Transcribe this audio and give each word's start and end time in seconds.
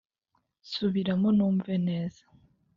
subiramo, 0.71 1.27
numve 1.37 1.73
neza!" 1.87 2.21